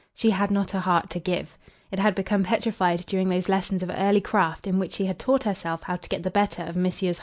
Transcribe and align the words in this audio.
She 0.15 0.31
had 0.31 0.49
not 0.49 0.73
a 0.73 0.79
heart 0.79 1.11
to 1.11 1.19
give. 1.19 1.59
It 1.91 1.99
had 1.99 2.15
become 2.15 2.41
petrified 2.43 3.05
during 3.05 3.29
those 3.29 3.47
lessons 3.47 3.83
of 3.83 3.91
early 3.93 4.19
craft 4.19 4.65
in 4.65 4.79
which 4.79 4.93
she 4.93 5.05
had 5.05 5.19
taught 5.19 5.43
herself 5.43 5.83
how 5.83 5.97
to 5.97 6.09
get 6.09 6.23
the 6.23 6.31
better 6.31 6.63
of 6.63 6.75
Messrs. 6.75 7.19